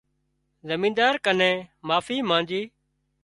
[0.69, 1.57] زمينۮار ڪنين
[1.87, 2.61] معافي مانڄي